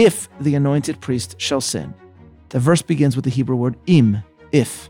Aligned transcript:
if 0.00 0.30
the 0.40 0.54
anointed 0.54 0.98
priest 1.02 1.38
shall 1.38 1.60
sin. 1.60 1.92
The 2.48 2.58
verse 2.58 2.80
begins 2.80 3.16
with 3.16 3.26
the 3.26 3.30
Hebrew 3.30 3.56
word 3.56 3.76
im, 3.86 4.22
if. 4.50 4.88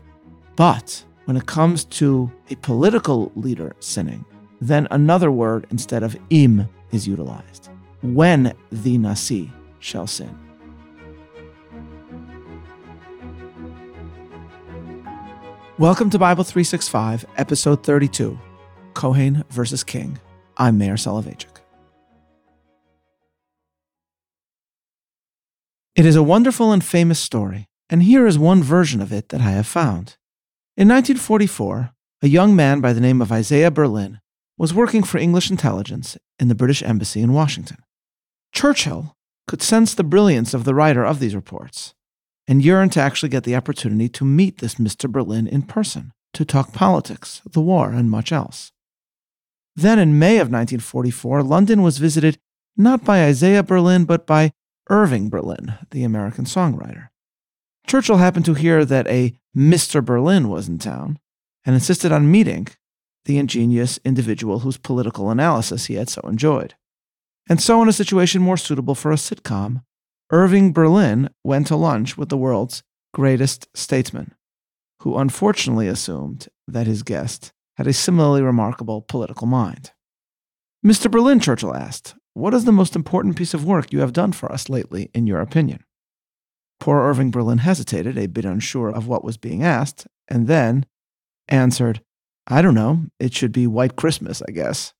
But 0.55 1.03
when 1.25 1.35
it 1.35 1.47
comes 1.47 1.83
to 1.99 2.31
a 2.49 2.55
political 2.55 3.29
leader 3.35 3.75
sinning, 3.81 4.23
then 4.61 4.87
another 4.89 5.29
word 5.29 5.67
instead 5.69 6.03
of 6.03 6.15
im 6.29 6.65
is 6.93 7.09
utilized. 7.09 7.69
When 8.01 8.53
the 8.71 8.97
Nasi 8.97 9.51
shall 9.79 10.07
sin. 10.07 10.33
Welcome 15.77 16.09
to 16.11 16.19
Bible 16.19 16.45
365, 16.45 17.25
episode 17.35 17.83
32 17.83 18.39
Kohen 18.93 19.43
versus 19.49 19.83
King. 19.83 20.17
I'm 20.55 20.77
Meir 20.77 20.93
Soloveichik. 20.93 21.50
It 26.01 26.07
is 26.07 26.15
a 26.15 26.23
wonderful 26.23 26.71
and 26.71 26.83
famous 26.83 27.19
story, 27.19 27.67
and 27.87 28.01
here 28.01 28.25
is 28.25 28.39
one 28.39 28.63
version 28.63 29.01
of 29.01 29.13
it 29.13 29.29
that 29.29 29.39
I 29.39 29.51
have 29.51 29.67
found. 29.67 30.17
In 30.75 30.87
1944, 30.87 31.91
a 32.23 32.27
young 32.27 32.55
man 32.55 32.81
by 32.81 32.91
the 32.91 32.99
name 32.99 33.21
of 33.21 33.31
Isaiah 33.31 33.69
Berlin 33.69 34.19
was 34.57 34.73
working 34.73 35.03
for 35.03 35.19
English 35.19 35.51
intelligence 35.51 36.17
in 36.39 36.47
the 36.47 36.55
British 36.55 36.81
Embassy 36.81 37.21
in 37.21 37.33
Washington. 37.33 37.77
Churchill 38.51 39.15
could 39.47 39.61
sense 39.61 39.93
the 39.93 40.03
brilliance 40.03 40.55
of 40.55 40.63
the 40.63 40.73
writer 40.73 41.05
of 41.05 41.19
these 41.19 41.35
reports 41.35 41.93
and 42.47 42.65
yearned 42.65 42.93
to 42.93 42.99
actually 42.99 43.29
get 43.29 43.43
the 43.43 43.55
opportunity 43.55 44.09
to 44.09 44.25
meet 44.25 44.57
this 44.57 44.81
Mr. 44.81 45.07
Berlin 45.07 45.45
in 45.45 45.61
person, 45.61 46.13
to 46.33 46.43
talk 46.43 46.73
politics, 46.73 47.43
the 47.45 47.61
war, 47.61 47.91
and 47.91 48.09
much 48.09 48.31
else. 48.31 48.71
Then 49.75 49.99
in 49.99 50.17
May 50.17 50.37
of 50.37 50.49
1944, 50.49 51.43
London 51.43 51.83
was 51.83 51.99
visited 51.99 52.39
not 52.75 53.05
by 53.05 53.23
Isaiah 53.25 53.61
Berlin, 53.61 54.05
but 54.05 54.25
by 54.25 54.53
Irving 54.91 55.29
Berlin, 55.29 55.75
the 55.91 56.03
American 56.03 56.43
songwriter. 56.43 57.07
Churchill 57.87 58.17
happened 58.17 58.43
to 58.43 58.55
hear 58.55 58.83
that 58.83 59.07
a 59.07 59.33
Mr. 59.55 60.03
Berlin 60.03 60.49
was 60.49 60.67
in 60.67 60.79
town 60.79 61.17
and 61.65 61.73
insisted 61.73 62.11
on 62.11 62.29
meeting 62.29 62.67
the 63.23 63.37
ingenious 63.37 63.99
individual 64.03 64.59
whose 64.59 64.77
political 64.77 65.29
analysis 65.29 65.85
he 65.85 65.93
had 65.93 66.09
so 66.09 66.19
enjoyed. 66.27 66.75
And 67.47 67.61
so, 67.61 67.81
in 67.81 67.87
a 67.87 67.93
situation 67.93 68.41
more 68.41 68.57
suitable 68.57 68.93
for 68.93 69.13
a 69.13 69.15
sitcom, 69.15 69.83
Irving 70.29 70.73
Berlin 70.73 71.29
went 71.41 71.67
to 71.67 71.77
lunch 71.77 72.17
with 72.17 72.27
the 72.27 72.37
world's 72.37 72.83
greatest 73.13 73.69
statesman, 73.73 74.35
who 75.03 75.17
unfortunately 75.17 75.87
assumed 75.87 76.49
that 76.67 76.87
his 76.87 77.01
guest 77.01 77.53
had 77.77 77.87
a 77.87 77.93
similarly 77.93 78.41
remarkable 78.41 79.01
political 79.01 79.47
mind. 79.47 79.91
Mr. 80.85 81.09
Berlin, 81.09 81.39
Churchill 81.39 81.75
asked, 81.75 82.15
what 82.33 82.53
is 82.53 82.65
the 82.65 82.71
most 82.71 82.95
important 82.95 83.35
piece 83.35 83.53
of 83.53 83.65
work 83.65 83.91
you 83.91 83.99
have 83.99 84.13
done 84.13 84.31
for 84.31 84.51
us 84.51 84.69
lately, 84.69 85.09
in 85.13 85.27
your 85.27 85.41
opinion? 85.41 85.83
Poor 86.79 87.01
Irving 87.01 87.29
Berlin 87.31 87.59
hesitated, 87.59 88.17
a 88.17 88.27
bit 88.27 88.45
unsure 88.45 88.89
of 88.89 89.07
what 89.07 89.23
was 89.23 89.37
being 89.37 89.63
asked, 89.63 90.07
and 90.27 90.47
then 90.47 90.85
answered, 91.47 92.01
I 92.47 92.61
don't 92.61 92.73
know. 92.73 93.05
It 93.19 93.33
should 93.33 93.51
be 93.51 93.67
White 93.67 93.95
Christmas, 93.95 94.41
I 94.47 94.51
guess. 94.51 94.93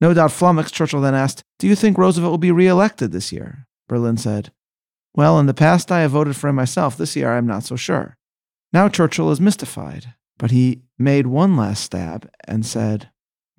No 0.00 0.14
doubt 0.14 0.32
flummoxed, 0.32 0.74
Churchill 0.74 1.00
then 1.00 1.14
asked, 1.14 1.42
Do 1.58 1.66
you 1.66 1.74
think 1.74 1.98
Roosevelt 1.98 2.30
will 2.30 2.38
be 2.38 2.52
reelected 2.52 3.12
this 3.12 3.32
year? 3.32 3.66
Berlin 3.88 4.16
said, 4.16 4.52
Well, 5.14 5.38
in 5.38 5.46
the 5.46 5.54
past 5.54 5.90
I 5.90 6.00
have 6.00 6.12
voted 6.12 6.36
for 6.36 6.48
him 6.48 6.56
myself. 6.56 6.96
This 6.96 7.16
year 7.16 7.32
I 7.32 7.38
am 7.38 7.46
not 7.46 7.64
so 7.64 7.76
sure. 7.76 8.16
Now 8.72 8.88
Churchill 8.88 9.30
is 9.30 9.40
mystified, 9.40 10.14
but 10.38 10.50
he 10.50 10.82
made 10.98 11.26
one 11.26 11.56
last 11.56 11.82
stab 11.82 12.30
and 12.46 12.64
said, 12.64 13.10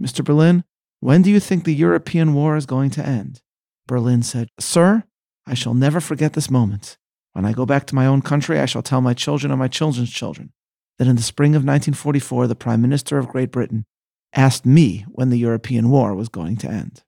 Mr. 0.02 0.24
Berlin, 0.24 0.64
when 1.02 1.24
do 1.24 1.30
you 1.30 1.40
think 1.40 1.64
the 1.64 1.74
European 1.74 2.34
war 2.34 2.56
is 2.56 2.66
going 2.66 2.92
to 2.92 3.06
end? 3.06 3.42
Berlin 3.88 4.24
said, 4.24 4.50
Sir, 4.60 5.04
I 5.46 5.56
shall 5.56 5.74
never 5.74 6.00
forget 6.00 6.34
this 6.34 6.50
moment. 6.50 6.98
When 7.34 7.44
I 7.44 7.54
go 7.54 7.66
back 7.66 7.88
to 7.88 7.96
my 7.96 8.06
own 8.06 8.22
country, 8.22 8.60
I 8.60 8.66
shall 8.66 8.84
tell 8.84 9.02
my 9.02 9.14
children 9.14 9.52
and 9.52 9.60
my 9.60 9.68
children's 9.68 10.12
children 10.12 10.54
that 11.00 11.08
in 11.08 11.16
the 11.16 11.24
spring 11.24 11.52
of 11.56 11.64
1944, 11.64 12.48
the 12.48 12.56
Prime 12.56 12.82
Minister 12.82 13.18
of 13.18 13.28
Great 13.28 13.52
Britain 13.52 13.86
asked 14.34 14.66
me 14.66 15.06
when 15.10 15.30
the 15.30 15.40
European 15.40 15.90
war 15.90 16.14
was 16.14 16.30
going 16.30 16.56
to 16.58 16.70
end. 16.70 17.04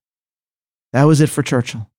That 0.92 1.04
was 1.04 1.22
it 1.22 1.30
for 1.30 1.44
Churchill. 1.44 1.90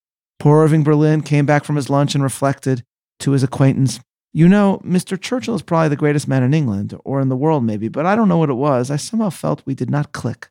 Poor 0.40 0.64
Irving 0.64 0.82
Berlin 0.82 1.22
came 1.22 1.46
back 1.46 1.64
from 1.64 1.76
his 1.76 1.88
lunch 1.88 2.14
and 2.14 2.24
reflected 2.24 2.82
to 3.20 3.30
his 3.30 3.44
acquaintance, 3.44 4.00
You 4.32 4.48
know, 4.48 4.80
Mr. 4.84 5.20
Churchill 5.20 5.54
is 5.54 5.62
probably 5.62 5.90
the 5.90 5.96
greatest 5.96 6.26
man 6.26 6.42
in 6.42 6.52
England, 6.52 6.98
or 7.04 7.20
in 7.20 7.28
the 7.28 7.36
world 7.36 7.62
maybe, 7.62 7.86
but 7.86 8.04
I 8.04 8.16
don't 8.16 8.28
know 8.28 8.38
what 8.38 8.50
it 8.50 8.54
was. 8.54 8.90
I 8.90 8.96
somehow 8.96 9.30
felt 9.30 9.64
we 9.64 9.76
did 9.76 9.90
not 9.90 10.12
click. 10.12 10.48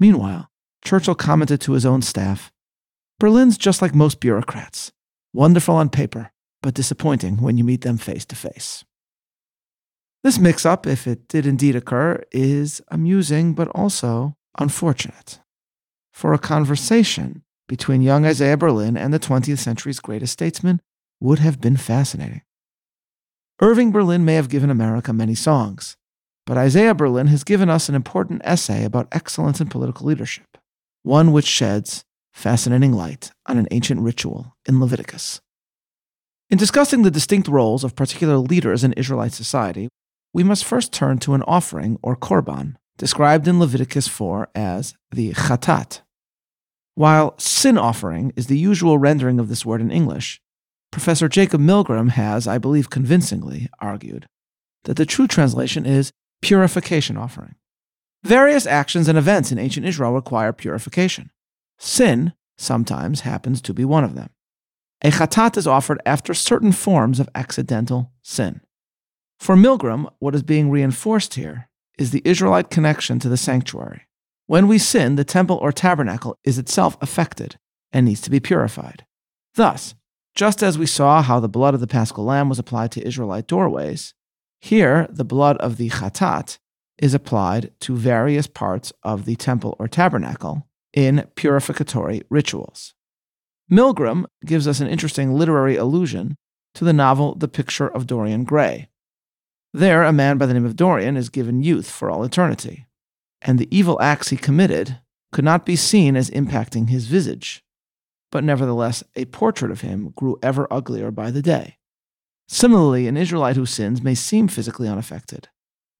Meanwhile, 0.00 0.50
Churchill 0.82 1.14
commented 1.14 1.60
to 1.60 1.72
his 1.72 1.84
own 1.86 2.00
staff, 2.02 2.50
Berlin's 3.20 3.58
just 3.58 3.82
like 3.82 3.94
most 3.94 4.18
bureaucrats. 4.18 4.92
Wonderful 5.34 5.76
on 5.76 5.90
paper, 5.90 6.32
but 6.62 6.74
disappointing 6.74 7.36
when 7.36 7.58
you 7.58 7.64
meet 7.64 7.82
them 7.82 7.98
face 7.98 8.24
to 8.24 8.34
face. 8.34 8.82
This 10.24 10.38
mix 10.38 10.66
up, 10.66 10.86
if 10.86 11.06
it 11.06 11.28
did 11.28 11.46
indeed 11.46 11.76
occur, 11.76 12.22
is 12.32 12.80
amusing 12.88 13.54
but 13.54 13.68
also 13.68 14.36
unfortunate. 14.58 15.40
For 16.12 16.32
a 16.32 16.38
conversation 16.38 17.42
between 17.68 18.02
young 18.02 18.26
Isaiah 18.26 18.56
Berlin 18.56 18.96
and 18.96 19.14
the 19.14 19.20
20th 19.20 19.58
century's 19.58 20.00
greatest 20.00 20.32
statesman 20.32 20.80
would 21.20 21.38
have 21.38 21.60
been 21.60 21.76
fascinating. 21.76 22.42
Irving 23.60 23.92
Berlin 23.92 24.24
may 24.24 24.34
have 24.34 24.48
given 24.48 24.70
America 24.70 25.12
many 25.12 25.34
songs, 25.34 25.96
but 26.50 26.58
Isaiah 26.58 26.96
Berlin 26.96 27.28
has 27.28 27.44
given 27.44 27.70
us 27.70 27.88
an 27.88 27.94
important 27.94 28.42
essay 28.42 28.84
about 28.84 29.06
excellence 29.12 29.60
in 29.60 29.68
political 29.68 30.08
leadership, 30.08 30.58
one 31.04 31.30
which 31.30 31.46
sheds 31.46 32.02
fascinating 32.32 32.92
light 32.92 33.30
on 33.46 33.56
an 33.56 33.68
ancient 33.70 34.00
ritual 34.00 34.56
in 34.66 34.80
Leviticus. 34.80 35.40
In 36.50 36.58
discussing 36.58 37.02
the 37.02 37.10
distinct 37.12 37.46
roles 37.46 37.84
of 37.84 37.94
particular 37.94 38.36
leaders 38.36 38.82
in 38.82 38.94
Israelite 38.94 39.32
society, 39.32 39.90
we 40.32 40.42
must 40.42 40.64
first 40.64 40.92
turn 40.92 41.18
to 41.18 41.34
an 41.34 41.44
offering 41.44 42.00
or 42.02 42.16
korban, 42.16 42.74
described 42.98 43.46
in 43.46 43.60
Leviticus 43.60 44.08
4 44.08 44.48
as 44.52 44.94
the 45.12 45.32
chatat. 45.34 46.00
While 46.96 47.38
sin 47.38 47.78
offering 47.78 48.32
is 48.34 48.48
the 48.48 48.58
usual 48.58 48.98
rendering 48.98 49.38
of 49.38 49.48
this 49.48 49.64
word 49.64 49.80
in 49.80 49.92
English, 49.92 50.40
Professor 50.90 51.28
Jacob 51.28 51.60
Milgrom 51.60 52.10
has, 52.10 52.48
I 52.48 52.58
believe 52.58 52.90
convincingly, 52.90 53.68
argued 53.78 54.26
that 54.82 54.96
the 54.96 55.06
true 55.06 55.28
translation 55.28 55.86
is 55.86 56.10
purification 56.42 57.16
offering. 57.16 57.54
Various 58.22 58.66
actions 58.66 59.08
and 59.08 59.16
events 59.16 59.50
in 59.50 59.58
ancient 59.58 59.86
Israel 59.86 60.12
require 60.12 60.52
purification. 60.52 61.30
Sin 61.78 62.32
sometimes 62.58 63.20
happens 63.20 63.62
to 63.62 63.72
be 63.72 63.84
one 63.84 64.04
of 64.04 64.14
them. 64.14 64.30
A 65.02 65.10
chatat 65.10 65.56
is 65.56 65.66
offered 65.66 66.00
after 66.04 66.34
certain 66.34 66.72
forms 66.72 67.18
of 67.18 67.28
accidental 67.34 68.12
sin. 68.22 68.60
For 69.38 69.56
Milgrom, 69.56 70.10
what 70.18 70.34
is 70.34 70.42
being 70.42 70.70
reinforced 70.70 71.34
here 71.34 71.70
is 71.98 72.10
the 72.10 72.20
Israelite 72.26 72.68
connection 72.68 73.18
to 73.20 73.28
the 73.30 73.38
sanctuary. 73.38 74.02
When 74.46 74.68
we 74.68 74.76
sin, 74.76 75.16
the 75.16 75.24
temple 75.24 75.56
or 75.56 75.72
tabernacle 75.72 76.36
is 76.44 76.58
itself 76.58 76.98
affected 77.00 77.56
and 77.92 78.04
needs 78.04 78.20
to 78.22 78.30
be 78.30 78.40
purified. 78.40 79.06
Thus, 79.54 79.94
just 80.34 80.62
as 80.62 80.78
we 80.78 80.86
saw 80.86 81.22
how 81.22 81.40
the 81.40 81.48
blood 81.48 81.72
of 81.72 81.80
the 81.80 81.86
paschal 81.86 82.24
lamb 82.24 82.48
was 82.48 82.58
applied 82.58 82.92
to 82.92 83.06
Israelite 83.06 83.46
doorways, 83.46 84.14
here 84.60 85.06
the 85.10 85.24
blood 85.24 85.56
of 85.58 85.76
the 85.76 85.88
chatat 85.90 86.58
is 86.98 87.14
applied 87.14 87.72
to 87.80 87.96
various 87.96 88.46
parts 88.46 88.92
of 89.02 89.24
the 89.24 89.36
temple 89.36 89.76
or 89.78 89.88
tabernacle 89.88 90.66
in 90.92 91.26
purificatory 91.34 92.22
rituals. 92.28 92.94
Milgrom 93.70 94.26
gives 94.44 94.66
us 94.66 94.80
an 94.80 94.88
interesting 94.88 95.32
literary 95.32 95.76
allusion 95.76 96.36
to 96.74 96.84
the 96.84 96.92
novel 96.92 97.34
The 97.34 97.48
Picture 97.48 97.88
of 97.88 98.06
Dorian 98.06 98.44
Gray, 98.44 98.90
there, 99.72 100.02
a 100.02 100.12
man 100.12 100.36
by 100.36 100.46
the 100.46 100.54
name 100.54 100.66
of 100.66 100.74
Dorian 100.74 101.16
is 101.16 101.28
given 101.28 101.62
youth 101.62 101.88
for 101.88 102.10
all 102.10 102.24
eternity, 102.24 102.86
and 103.40 103.58
the 103.58 103.68
evil 103.76 104.00
acts 104.02 104.28
he 104.28 104.36
committed 104.36 104.98
could 105.30 105.44
not 105.44 105.64
be 105.64 105.76
seen 105.76 106.16
as 106.16 106.28
impacting 106.30 106.88
his 106.88 107.06
visage. 107.06 107.62
But 108.32 108.42
nevertheless, 108.42 109.04
a 109.14 109.26
portrait 109.26 109.70
of 109.70 109.82
him 109.82 110.12
grew 110.16 110.38
ever 110.42 110.66
uglier 110.72 111.12
by 111.12 111.30
the 111.30 111.42
day. 111.42 111.76
Similarly, 112.52 113.06
an 113.06 113.16
Israelite 113.16 113.54
who 113.54 113.64
sins 113.64 114.02
may 114.02 114.16
seem 114.16 114.48
physically 114.48 114.88
unaffected, 114.88 115.46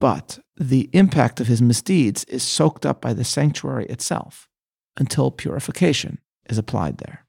but 0.00 0.40
the 0.56 0.90
impact 0.92 1.38
of 1.38 1.46
his 1.46 1.62
misdeeds 1.62 2.24
is 2.24 2.42
soaked 2.42 2.84
up 2.84 3.00
by 3.00 3.12
the 3.12 3.22
sanctuary 3.22 3.86
itself 3.86 4.48
until 4.96 5.30
purification 5.30 6.18
is 6.48 6.58
applied 6.58 6.98
there. 6.98 7.24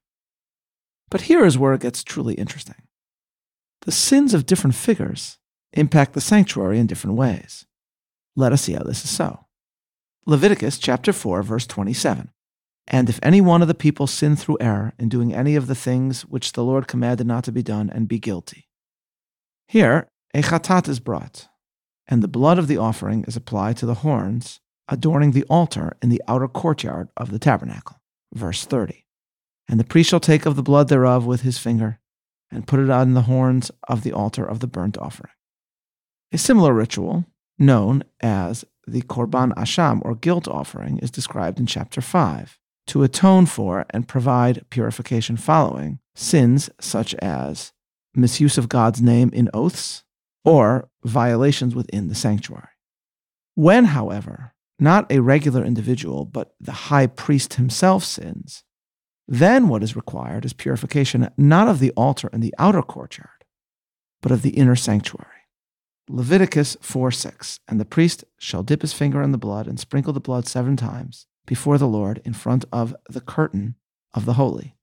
But 1.12 1.22
here 1.22 1.46
is 1.46 1.56
where 1.56 1.76
it 1.76 1.82
gets 1.82 2.04
truly 2.04 2.34
interesting. 2.34 2.88
The 3.82 3.92
sins 3.92 4.34
of 4.34 4.48
different 4.48 4.76
figures 4.76 5.38
impact 5.74 6.14
the 6.14 6.20
sanctuary 6.20 6.80
in 6.80 6.88
different 6.88 7.16
ways. 7.16 7.68
Let 8.36 8.54
us 8.54 8.64
see 8.64 8.74
how 8.74 8.84
this 8.84 9.04
is 9.04 9.12
so. 9.12 9.46
Leviticus 10.26 10.80
chapter 10.80 11.14
4 11.14 11.44
verse 11.44 11.68
27. 11.68 12.32
And 12.88 13.08
if 13.08 13.20
any 13.22 13.40
one 13.40 13.62
of 13.62 13.68
the 13.68 13.76
people 13.76 14.08
sin 14.08 14.36
through 14.36 14.58
error 14.60 14.94
in 14.98 15.10
doing 15.10 15.32
any 15.32 15.56
of 15.56 15.68
the 15.68 15.76
things 15.76 16.24
which 16.24 16.54
the 16.54 16.64
Lord 16.64 16.88
commanded 16.88 17.28
not 17.28 17.44
to 17.44 17.52
be 17.52 17.62
done 17.62 17.88
and 17.92 18.08
be 18.08 18.18
guilty. 18.18 18.68
Here, 19.72 20.10
a 20.34 20.42
chatat 20.42 20.90
is 20.90 21.00
brought, 21.00 21.48
and 22.06 22.22
the 22.22 22.28
blood 22.28 22.60
of 22.60 22.68
the 22.68 22.76
offering 22.76 23.24
is 23.26 23.38
applied 23.38 23.78
to 23.78 23.86
the 23.86 24.04
horns 24.04 24.60
adorning 24.90 25.32
the 25.32 25.46
altar 25.46 25.96
in 26.02 26.10
the 26.10 26.22
outer 26.28 26.50
courtyard 26.50 27.08
of 27.16 27.32
the 27.32 27.40
tabernacle. 27.40 28.02
Verse 28.34 28.66
30. 28.66 29.06
And 29.70 29.80
the 29.80 29.86
priest 29.86 30.10
shall 30.10 30.20
take 30.20 30.46
of 30.46 30.58
the 30.58 30.62
blood 30.62 30.90
thereof 30.90 31.26
with 31.26 31.44
his 31.44 31.58
finger, 31.58 32.00
and 32.52 32.68
put 32.68 32.82
it 32.82 32.90
on 32.90 33.14
the 33.14 33.22
horns 33.22 33.72
of 33.88 34.04
the 34.04 34.12
altar 34.12 34.44
of 34.44 34.60
the 34.60 34.68
burnt 34.68 34.98
offering. 34.98 35.32
A 36.34 36.38
similar 36.38 36.74
ritual, 36.74 37.24
known 37.58 38.04
as 38.20 38.66
the 38.86 39.04
Korban 39.04 39.54
Asham 39.54 40.02
or 40.04 40.16
guilt 40.16 40.50
offering, 40.50 40.98
is 40.98 41.12
described 41.12 41.62
in 41.62 41.66
chapter 41.66 42.02
5 42.02 42.60
to 42.88 43.04
atone 43.04 43.46
for 43.46 43.86
and 43.92 44.06
provide 44.06 44.70
purification 44.70 45.38
following 45.38 46.00
sins 46.14 46.70
such 46.82 47.16
as 47.16 47.72
misuse 48.16 48.58
of 48.58 48.70
God's 48.70 49.02
name 49.02 49.30
in 49.34 49.50
oaths 49.54 50.04
or 50.44 50.90
violations 51.04 51.76
within 51.76 52.08
the 52.08 52.16
sanctuary. 52.16 52.68
When, 53.56 53.86
however, 53.86 54.54
not 54.80 55.12
a 55.12 55.20
regular 55.20 55.64
individual, 55.64 56.26
but 56.26 56.54
the 56.60 56.72
high 56.72 57.08
priest 57.08 57.56
himself 57.56 58.04
sins, 58.04 58.64
then 59.28 59.68
what 59.68 59.84
is 59.84 59.96
required 59.96 60.44
is 60.46 60.54
purification 60.54 61.30
not 61.38 61.68
of 61.68 61.80
the 61.80 61.92
altar 61.92 62.30
and 62.34 62.42
the 62.42 62.56
outer 62.58 62.82
courtyard, 62.82 63.46
but 64.22 64.32
of 64.32 64.42
the 64.42 64.50
inner 64.52 64.76
sanctuary. 64.76 65.28
Leviticus 66.10 66.76
4 66.82 67.12
6. 67.12 67.60
And 67.68 67.80
the 67.80 67.86
priest 67.86 68.26
shall 68.38 68.64
dip 68.64 68.82
his 68.82 68.94
finger 68.94 69.22
in 69.22 69.32
the 69.32 69.38
blood 69.38 69.68
and 69.68 69.80
sprinkle 69.80 70.12
the 70.12 70.20
blood 70.20 70.48
seven 70.48 70.76
times 70.76 71.28
before 71.46 71.78
the 71.78 71.88
Lord 71.88 72.22
in 72.26 72.34
front 72.34 72.66
of 72.72 72.96
the 73.10 73.22
curtain 73.22 73.76
of 74.14 74.26
the 74.26 74.34
holy. 74.34 74.76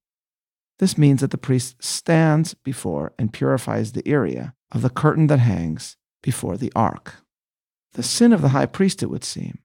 This 0.78 0.96
means 0.96 1.20
that 1.20 1.30
the 1.30 1.38
priest 1.38 1.82
stands 1.82 2.54
before 2.54 3.12
and 3.18 3.32
purifies 3.32 3.92
the 3.92 4.06
area 4.06 4.54
of 4.70 4.82
the 4.82 4.90
curtain 4.90 5.26
that 5.26 5.40
hangs 5.40 5.96
before 6.22 6.56
the 6.56 6.72
ark. 6.76 7.16
The 7.94 8.02
sin 8.02 8.32
of 8.32 8.42
the 8.42 8.50
high 8.50 8.66
priest, 8.66 9.02
it 9.02 9.10
would 9.10 9.24
seem, 9.24 9.58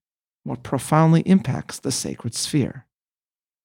more 0.45 0.55
profoundly 0.55 1.21
impacts 1.21 1.79
the 1.79 1.91
sacred 1.91 2.33
sphere. 2.33 2.87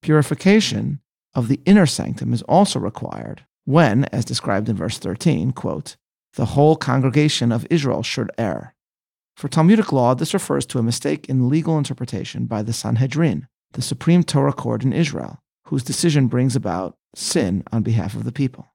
Purification 0.02 1.00
of 1.34 1.48
the 1.48 1.60
inner 1.64 1.86
sanctum 1.86 2.32
is 2.32 2.42
also 2.42 2.78
required 2.78 3.44
when, 3.64 4.04
as 4.06 4.24
described 4.24 4.68
in 4.68 4.76
verse 4.76 4.98
13, 4.98 5.52
quote, 5.52 5.96
the 6.34 6.46
whole 6.46 6.76
congregation 6.76 7.50
of 7.50 7.66
Israel 7.70 8.02
should 8.02 8.30
err. 8.38 8.74
For 9.36 9.48
Talmudic 9.48 9.92
law, 9.92 10.14
this 10.14 10.34
refers 10.34 10.66
to 10.66 10.78
a 10.78 10.82
mistake 10.82 11.28
in 11.28 11.48
legal 11.48 11.78
interpretation 11.78 12.46
by 12.46 12.62
the 12.62 12.72
Sanhedrin, 12.72 13.46
the 13.72 13.82
supreme 13.82 14.22
Torah 14.22 14.52
court 14.52 14.84
in 14.84 14.92
Israel, 14.92 15.38
whose 15.66 15.82
decision 15.82 16.26
brings 16.26 16.56
about 16.56 16.96
sin 17.18 17.64
on 17.72 17.82
behalf 17.82 18.14
of 18.14 18.24
the 18.24 18.32
people. 18.32 18.68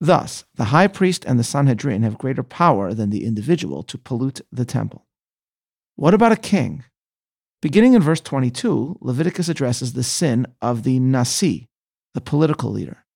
Thus, 0.00 0.44
the 0.54 0.66
high 0.66 0.88
priest 0.88 1.24
and 1.24 1.38
the 1.38 1.44
Sanhedrin 1.44 2.02
have 2.02 2.18
greater 2.18 2.42
power 2.42 2.92
than 2.92 3.10
the 3.10 3.24
individual 3.24 3.82
to 3.84 3.96
pollute 3.96 4.40
the 4.52 4.64
temple. 4.64 5.06
What 5.94 6.12
about 6.12 6.32
a 6.32 6.36
king? 6.36 6.84
Beginning 7.62 7.94
in 7.94 8.02
verse 8.02 8.20
22, 8.20 8.98
Leviticus 9.00 9.48
addresses 9.48 9.94
the 9.94 10.02
sin 10.02 10.46
of 10.60 10.82
the 10.82 10.98
Nasi, 11.00 11.68
the 12.12 12.20
political 12.20 12.70
leader. 12.70 13.06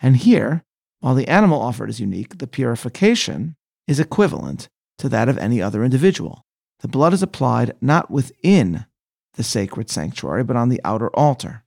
And 0.00 0.16
here, 0.16 0.64
while 1.00 1.14
the 1.14 1.28
animal 1.28 1.60
offered 1.60 1.90
is 1.90 2.00
unique, 2.00 2.38
the 2.38 2.46
purification 2.46 3.56
is 3.86 4.00
equivalent 4.00 4.68
to 4.98 5.08
that 5.10 5.28
of 5.28 5.36
any 5.36 5.60
other 5.60 5.84
individual. 5.84 6.46
The 6.80 6.88
blood 6.88 7.12
is 7.12 7.22
applied 7.22 7.76
not 7.80 8.10
within 8.10 8.86
the 9.34 9.42
sacred 9.42 9.90
sanctuary, 9.90 10.44
but 10.44 10.56
on 10.56 10.68
the 10.68 10.80
outer 10.84 11.08
altar, 11.10 11.61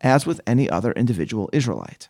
as 0.00 0.26
with 0.26 0.40
any 0.46 0.68
other 0.68 0.92
individual 0.92 1.50
Israelite. 1.52 2.08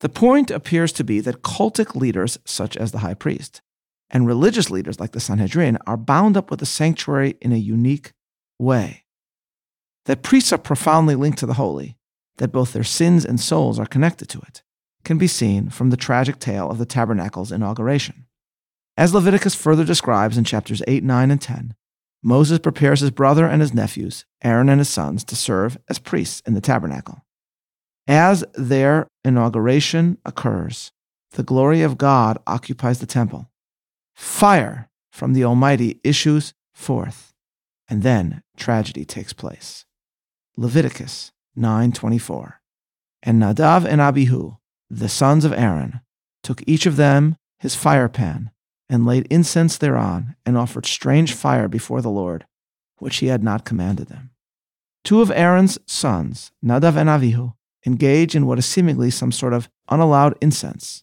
The 0.00 0.08
point 0.08 0.50
appears 0.50 0.92
to 0.92 1.04
be 1.04 1.20
that 1.20 1.42
cultic 1.42 1.94
leaders, 1.94 2.38
such 2.44 2.76
as 2.76 2.92
the 2.92 2.98
high 2.98 3.14
priest, 3.14 3.62
and 4.10 4.26
religious 4.26 4.70
leaders 4.70 5.00
like 5.00 5.12
the 5.12 5.20
Sanhedrin, 5.20 5.78
are 5.86 5.96
bound 5.96 6.36
up 6.36 6.50
with 6.50 6.60
the 6.60 6.66
sanctuary 6.66 7.36
in 7.40 7.52
a 7.52 7.56
unique 7.56 8.12
way. 8.58 9.04
That 10.06 10.22
priests 10.22 10.52
are 10.52 10.58
profoundly 10.58 11.14
linked 11.14 11.38
to 11.38 11.46
the 11.46 11.54
holy, 11.54 11.96
that 12.38 12.52
both 12.52 12.72
their 12.72 12.84
sins 12.84 13.24
and 13.24 13.40
souls 13.40 13.78
are 13.78 13.86
connected 13.86 14.28
to 14.30 14.40
it, 14.40 14.62
can 15.04 15.18
be 15.18 15.28
seen 15.28 15.70
from 15.70 15.90
the 15.90 15.96
tragic 15.96 16.38
tale 16.38 16.68
of 16.68 16.78
the 16.78 16.86
tabernacle's 16.86 17.52
inauguration. 17.52 18.26
As 18.96 19.14
Leviticus 19.14 19.54
further 19.54 19.84
describes 19.84 20.36
in 20.36 20.44
chapters 20.44 20.82
8, 20.86 21.02
9, 21.02 21.30
and 21.30 21.40
10, 21.40 21.74
Moses 22.22 22.58
prepares 22.58 23.00
his 23.00 23.10
brother 23.10 23.46
and 23.46 23.60
his 23.60 23.74
nephews, 23.74 24.24
Aaron 24.42 24.68
and 24.68 24.80
his 24.80 24.88
sons, 24.88 25.24
to 25.24 25.36
serve 25.36 25.78
as 25.88 25.98
priests 25.98 26.42
in 26.46 26.54
the 26.54 26.60
tabernacle. 26.60 27.21
As 28.08 28.44
their 28.54 29.06
inauguration 29.24 30.18
occurs, 30.24 30.90
the 31.32 31.42
glory 31.42 31.82
of 31.82 31.98
God 31.98 32.38
occupies 32.46 32.98
the 32.98 33.06
temple. 33.06 33.50
Fire 34.14 34.90
from 35.10 35.32
the 35.32 35.44
Almighty 35.44 36.00
issues 36.02 36.52
forth, 36.74 37.32
and 37.88 38.02
then 38.02 38.42
tragedy 38.56 39.04
takes 39.04 39.32
place. 39.32 39.84
Leviticus 40.56 41.32
9:24. 41.56 42.60
And 43.22 43.40
Nadav 43.40 43.84
and 43.84 44.00
Abihu, 44.00 44.56
the 44.90 45.08
sons 45.08 45.44
of 45.44 45.52
Aaron, 45.52 46.00
took 46.42 46.62
each 46.66 46.86
of 46.86 46.96
them 46.96 47.36
his 47.58 47.76
fire 47.76 48.08
pan, 48.08 48.50
and 48.88 49.06
laid 49.06 49.26
incense 49.30 49.78
thereon, 49.78 50.34
and 50.44 50.58
offered 50.58 50.84
strange 50.84 51.32
fire 51.32 51.68
before 51.68 52.02
the 52.02 52.10
Lord, 52.10 52.46
which 52.98 53.18
he 53.18 53.28
had 53.28 53.44
not 53.44 53.64
commanded 53.64 54.08
them. 54.08 54.30
Two 55.04 55.20
of 55.20 55.30
Aaron's 55.30 55.78
sons, 55.86 56.50
Nadav 56.64 56.96
and 56.96 57.08
Abihu, 57.08 57.52
engage 57.86 58.34
in 58.34 58.46
what 58.46 58.58
is 58.58 58.66
seemingly 58.66 59.10
some 59.10 59.32
sort 59.32 59.52
of 59.52 59.68
unallowed 59.88 60.36
incense, 60.40 61.02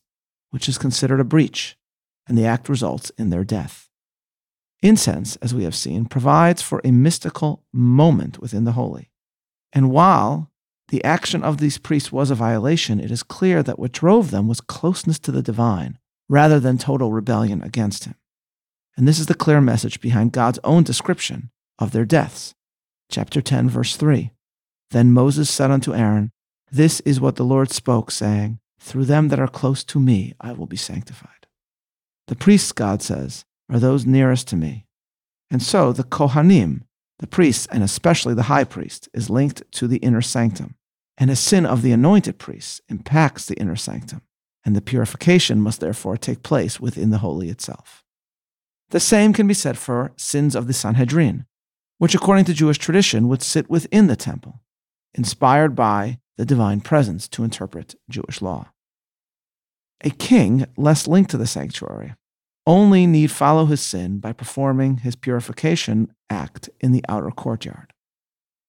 which 0.51 0.69
is 0.69 0.77
considered 0.77 1.19
a 1.19 1.25
breach, 1.25 1.77
and 2.27 2.37
the 2.37 2.45
act 2.45 2.69
results 2.69 3.11
in 3.17 3.29
their 3.29 3.43
death. 3.43 3.89
Incense, 4.81 5.35
as 5.37 5.53
we 5.53 5.63
have 5.63 5.75
seen, 5.75 6.05
provides 6.05 6.61
for 6.61 6.81
a 6.83 6.91
mystical 6.91 7.63
moment 7.73 8.39
within 8.39 8.63
the 8.63 8.73
holy. 8.73 9.11
And 9.73 9.91
while 9.91 10.51
the 10.87 11.03
action 11.03 11.43
of 11.43 11.57
these 11.57 11.77
priests 11.77 12.11
was 12.11 12.31
a 12.31 12.35
violation, 12.35 12.99
it 12.99 13.11
is 13.11 13.23
clear 13.23 13.61
that 13.63 13.77
what 13.77 13.91
drove 13.91 14.31
them 14.31 14.47
was 14.47 14.61
closeness 14.61 15.19
to 15.19 15.31
the 15.31 15.43
divine 15.43 15.99
rather 16.29 16.59
than 16.59 16.77
total 16.77 17.11
rebellion 17.11 17.61
against 17.61 18.05
him. 18.05 18.15
And 18.95 19.07
this 19.07 19.19
is 19.19 19.25
the 19.27 19.35
clear 19.35 19.61
message 19.61 19.99
behind 19.99 20.31
God's 20.31 20.59
own 20.63 20.83
description 20.83 21.51
of 21.77 21.91
their 21.91 22.05
deaths. 22.05 22.53
Chapter 23.11 23.41
10, 23.41 23.69
verse 23.69 23.95
3. 23.95 24.31
Then 24.91 25.11
Moses 25.11 25.49
said 25.49 25.71
unto 25.71 25.93
Aaron, 25.93 26.31
this 26.71 26.99
is 27.01 27.19
what 27.19 27.35
the 27.35 27.43
Lord 27.43 27.71
spoke, 27.71 28.11
saying, 28.11 28.59
Through 28.79 29.05
them 29.05 29.29
that 29.29 29.39
are 29.39 29.47
close 29.47 29.83
to 29.85 29.99
me 29.99 30.33
I 30.39 30.51
will 30.53 30.67
be 30.67 30.77
sanctified. 30.77 31.47
The 32.27 32.35
priests, 32.35 32.71
God 32.71 33.01
says, 33.01 33.45
are 33.71 33.79
those 33.79 34.05
nearest 34.05 34.47
to 34.49 34.55
me. 34.55 34.85
And 35.51 35.61
so 35.61 35.91
the 35.91 36.03
Kohanim, 36.03 36.81
the 37.19 37.27
priests, 37.27 37.67
and 37.71 37.83
especially 37.83 38.33
the 38.33 38.43
high 38.43 38.63
priest, 38.63 39.09
is 39.13 39.29
linked 39.29 39.63
to 39.73 39.87
the 39.87 39.97
inner 39.97 40.21
sanctum. 40.21 40.75
And 41.17 41.29
a 41.29 41.35
sin 41.35 41.65
of 41.65 41.81
the 41.81 41.91
anointed 41.91 42.37
priests 42.37 42.81
impacts 42.87 43.45
the 43.45 43.59
inner 43.59 43.75
sanctum, 43.75 44.21
and 44.63 44.75
the 44.75 44.81
purification 44.81 45.59
must 45.59 45.81
therefore 45.81 46.17
take 46.17 46.43
place 46.43 46.79
within 46.79 47.09
the 47.09 47.17
holy 47.17 47.49
itself. 47.49 48.03
The 48.91 48.99
same 48.99 49.33
can 49.33 49.45
be 49.45 49.53
said 49.53 49.77
for 49.77 50.13
sins 50.15 50.55
of 50.55 50.67
the 50.67 50.73
Sanhedrin, 50.73 51.45
which 51.97 52.15
according 52.15 52.45
to 52.45 52.53
Jewish 52.53 52.77
tradition 52.77 53.27
would 53.27 53.43
sit 53.43 53.69
within 53.69 54.07
the 54.07 54.15
temple, 54.15 54.61
inspired 55.13 55.75
by 55.75 56.19
the 56.39 56.45
divine 56.45 56.79
presence 56.79 57.27
to 57.27 57.43
interpret 57.43 57.95
Jewish 58.09 58.41
law. 58.41 58.71
A 60.05 60.09
king, 60.09 60.65
less 60.77 61.05
linked 61.05 61.31
to 61.31 61.37
the 61.37 61.45
sanctuary, 61.45 62.15
only 62.65 63.05
need 63.05 63.29
follow 63.29 63.65
his 63.65 63.81
sin 63.81 64.19
by 64.19 64.31
performing 64.31 64.99
his 64.99 65.17
purification 65.17 66.13
act 66.29 66.69
in 66.79 66.93
the 66.93 67.03
outer 67.09 67.29
courtyard. 67.29 67.91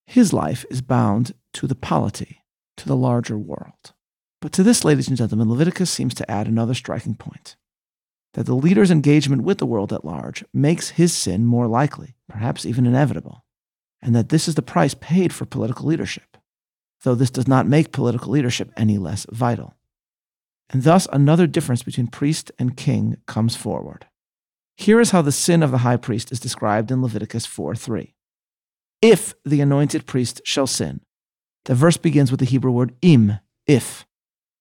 His 0.05 0.33
life 0.33 0.65
is 0.69 0.83
bound 0.83 1.33
to 1.53 1.69
the 1.69 1.77
polity, 1.77 2.43
to 2.77 2.89
the 2.89 2.97
larger 2.97 3.39
world. 3.39 3.93
But 4.41 4.51
to 4.55 4.65
this, 4.65 4.85
ladies 4.85 5.07
and 5.07 5.17
gentlemen, 5.17 5.49
Leviticus 5.49 5.93
seems 5.93 6.15
to 6.15 6.29
add 6.29 6.49
another 6.49 6.75
striking 6.75 7.15
point 7.15 7.55
that 8.35 8.47
the 8.47 8.57
leader's 8.57 8.91
engagement 8.91 9.43
with 9.43 9.59
the 9.59 9.67
world 9.67 9.93
at 9.93 10.05
large 10.05 10.45
makes 10.53 10.91
his 10.91 11.13
sin 11.13 11.47
more 11.47 11.69
likely, 11.69 12.17
perhaps 12.29 12.67
even 12.67 12.85
inevitable, 12.85 13.45
and 14.03 14.13
that 14.17 14.31
this 14.31 14.49
is 14.49 14.57
the 14.57 14.61
price 14.61 14.95
paid 14.95 15.33
for 15.33 15.45
political 15.45 15.87
leadership 15.87 16.30
though 17.03 17.15
this 17.15 17.31
does 17.31 17.49
not 17.49 17.67
make 17.67 17.93
political 17.93 18.33
leadership 18.33 18.73
any 18.77 18.99
less 18.99 19.27
vital. 19.31 19.75
And 20.69 20.83
thus, 20.85 21.09
another 21.13 21.47
difference 21.47 21.83
between 21.83 22.07
priest 22.07 22.53
and 22.59 22.77
king 22.77 23.17
comes 23.27 23.57
forward. 23.57 24.07
Here 24.77 25.01
is 25.01 25.11
how 25.11 25.23
the 25.23 25.33
sin 25.33 25.63
of 25.63 25.73
the 25.73 25.79
high 25.79 25.97
priest 25.97 26.33
is 26.33 26.41
described 26.41 26.91
in 26.91 27.03
Leviticus 27.03 27.45
4 27.45 27.75
3. 27.75 28.15
If 29.03 29.35
the 29.45 29.61
anointed 29.61 30.07
priest 30.07 30.41
shall 30.45 30.67
sin, 30.67 31.01
the 31.65 31.75
verse 31.75 31.97
begins 31.97 32.31
with 32.31 32.41
the 32.41 32.47
Hebrew 32.47 32.71
word 32.71 32.95
im, 33.03 33.39
if. 33.67 34.07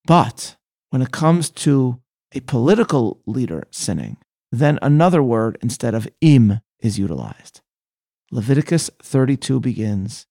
But 0.05 0.57
when 0.89 1.01
it 1.01 1.11
comes 1.11 1.49
to 1.51 2.01
a 2.33 2.39
political 2.41 3.21
leader 3.25 3.63
sinning, 3.71 4.17
then 4.51 4.79
another 4.81 5.21
word 5.21 5.57
instead 5.61 5.93
of 5.93 6.07
im 6.21 6.61
is 6.79 6.97
utilized. 6.97 7.61
Leviticus 8.31 8.89
32 9.01 9.59
begins, 9.59 10.27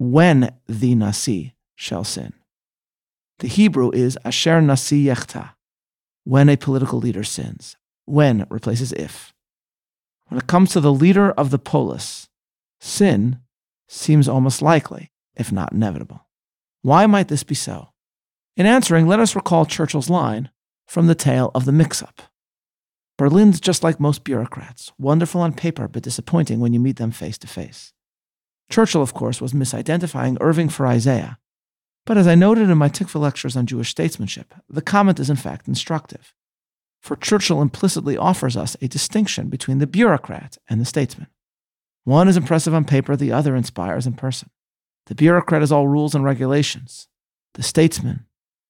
when 0.00 0.50
the 0.66 0.94
Nasi 0.94 1.54
shall 1.74 2.04
sin. 2.04 2.32
The 3.40 3.48
Hebrew 3.48 3.90
is 3.90 4.16
Asher 4.24 4.62
Nasi 4.62 5.04
Yechta, 5.04 5.50
when 6.24 6.48
a 6.48 6.56
political 6.56 6.98
leader 6.98 7.22
sins. 7.22 7.76
When 8.06 8.46
replaces 8.48 8.92
if. 8.94 9.34
When 10.28 10.40
it 10.40 10.46
comes 10.46 10.70
to 10.70 10.80
the 10.80 10.92
leader 10.92 11.32
of 11.32 11.50
the 11.50 11.58
polis, 11.58 12.30
sin 12.80 13.40
seems 13.88 14.26
almost 14.26 14.62
likely, 14.62 15.12
if 15.36 15.52
not 15.52 15.72
inevitable. 15.72 16.26
Why 16.80 17.04
might 17.04 17.28
this 17.28 17.42
be 17.42 17.54
so? 17.54 17.90
In 18.56 18.64
answering, 18.64 19.06
let 19.06 19.20
us 19.20 19.36
recall 19.36 19.66
Churchill's 19.66 20.08
line 20.08 20.48
from 20.88 21.08
the 21.08 21.14
tale 21.14 21.50
of 21.54 21.66
the 21.66 21.72
mix 21.72 22.02
up. 22.02 22.22
Berlin's 23.18 23.60
just 23.60 23.82
like 23.82 24.00
most 24.00 24.24
bureaucrats, 24.24 24.92
wonderful 24.98 25.42
on 25.42 25.52
paper 25.52 25.86
but 25.88 26.02
disappointing 26.02 26.58
when 26.58 26.72
you 26.72 26.80
meet 26.80 26.96
them 26.96 27.10
face 27.10 27.36
to 27.36 27.46
face. 27.46 27.92
Churchill, 28.70 29.02
of 29.02 29.14
course, 29.14 29.40
was 29.40 29.52
misidentifying 29.52 30.38
Irving 30.40 30.68
for 30.68 30.86
Isaiah, 30.86 31.38
but 32.06 32.16
as 32.16 32.26
I 32.26 32.34
noted 32.34 32.70
in 32.70 32.78
my 32.78 32.88
Tikva 32.88 33.20
lectures 33.20 33.56
on 33.56 33.66
Jewish 33.66 33.90
statesmanship, 33.90 34.54
the 34.68 34.82
comment 34.82 35.20
is 35.20 35.28
in 35.28 35.36
fact 35.36 35.68
instructive. 35.68 36.32
For 37.02 37.16
Churchill 37.16 37.62
implicitly 37.62 38.16
offers 38.16 38.56
us 38.56 38.76
a 38.80 38.88
distinction 38.88 39.48
between 39.48 39.78
the 39.78 39.86
bureaucrat 39.86 40.58
and 40.68 40.80
the 40.80 40.84
statesman. 40.84 41.28
One 42.04 42.28
is 42.28 42.36
impressive 42.36 42.74
on 42.74 42.84
paper, 42.84 43.16
the 43.16 43.32
other 43.32 43.56
inspires 43.56 44.06
in 44.06 44.14
person. 44.14 44.50
The 45.06 45.14
bureaucrat 45.14 45.62
is 45.62 45.72
all 45.72 45.88
rules 45.88 46.14
and 46.14 46.24
regulations. 46.24 47.08
The 47.54 47.62
statesman 47.62 48.26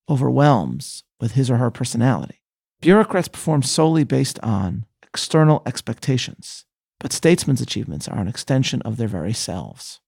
overwhelms 0.09 1.05
with 1.21 1.33
his 1.33 1.51
or 1.51 1.59
her 1.59 1.71
personality. 1.71 2.43
Bureaucrats 2.81 3.29
perform 3.29 3.63
solely 3.63 4.05
based 4.05 4.39
on 4.41 4.87
external 5.03 5.63
expectations, 5.67 6.65
but 7.01 7.13
statesmen's 7.13 7.61
achievements 7.61 8.07
are 8.07 8.21
an 8.21 8.29
extension 8.29 8.81
of 8.83 8.97
their 8.97 9.09
very 9.09 9.33
selves. 9.33 10.01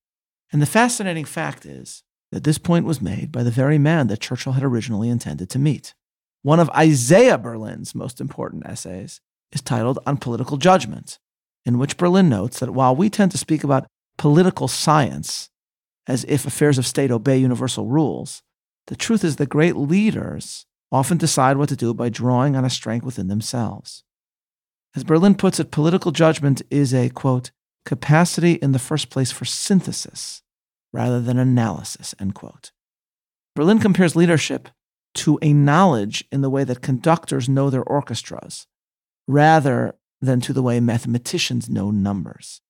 And 0.52 0.62
the 0.62 0.66
fascinating 0.66 1.24
fact 1.24 1.66
is 1.66 2.04
that 2.30 2.44
this 2.44 2.58
point 2.58 2.84
was 2.84 3.02
made 3.02 3.32
by 3.32 3.42
the 3.42 3.50
very 3.50 3.78
man 3.78 4.06
that 4.06 4.20
Churchill 4.20 4.52
had 4.52 4.62
originally 4.62 5.08
intended 5.08 5.50
to 5.50 5.58
meet. 5.58 5.94
One 6.42 6.60
of 6.60 6.70
Isaiah 6.70 7.38
Berlin's 7.38 7.94
most 7.94 8.20
important 8.20 8.66
essays 8.66 9.20
is 9.52 9.62
titled 9.62 9.98
On 10.06 10.16
Political 10.16 10.58
Judgment, 10.58 11.18
in 11.64 11.78
which 11.78 11.96
Berlin 11.96 12.28
notes 12.28 12.60
that 12.60 12.74
while 12.74 12.94
we 12.94 13.08
tend 13.08 13.32
to 13.32 13.38
speak 13.38 13.64
about 13.64 13.86
political 14.18 14.68
science 14.68 15.50
as 16.06 16.24
if 16.24 16.46
affairs 16.46 16.78
of 16.78 16.86
state 16.86 17.10
obey 17.10 17.38
universal 17.38 17.86
rules, 17.86 18.42
the 18.88 18.96
truth 18.96 19.24
is 19.24 19.36
that 19.36 19.48
great 19.48 19.76
leaders 19.76 20.66
often 20.90 21.16
decide 21.16 21.56
what 21.56 21.68
to 21.70 21.76
do 21.76 21.94
by 21.94 22.08
drawing 22.08 22.56
on 22.56 22.64
a 22.64 22.70
strength 22.70 23.04
within 23.04 23.28
themselves. 23.28 24.04
As 24.94 25.04
Berlin 25.04 25.34
puts 25.34 25.58
it, 25.58 25.70
political 25.70 26.12
judgment 26.12 26.62
is 26.70 26.92
a, 26.92 27.08
quote, 27.08 27.50
capacity 27.84 28.52
in 28.52 28.72
the 28.72 28.78
first 28.78 29.10
place 29.10 29.32
for 29.32 29.44
synthesis 29.44 30.42
rather 30.92 31.20
than 31.20 31.38
analysis, 31.38 32.14
end 32.20 32.34
quote. 32.34 32.72
Berlin 33.56 33.78
compares 33.78 34.14
leadership 34.14 34.68
to 35.14 35.38
a 35.42 35.52
knowledge 35.52 36.24
in 36.30 36.42
the 36.42 36.50
way 36.50 36.64
that 36.64 36.82
conductors 36.82 37.48
know 37.48 37.70
their 37.70 37.82
orchestras, 37.82 38.66
rather 39.26 39.94
than 40.20 40.40
to 40.40 40.52
the 40.52 40.62
way 40.62 40.80
mathematicians 40.80 41.68
know 41.68 41.90
numbers. 41.90 42.60